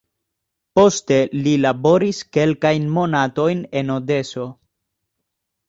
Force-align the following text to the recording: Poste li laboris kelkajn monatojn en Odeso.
Poste 0.79 1.19
li 1.47 1.53
laboris 1.65 2.23
kelkajn 2.39 2.89
monatojn 2.97 3.63
en 3.83 3.95
Odeso. 3.99 4.51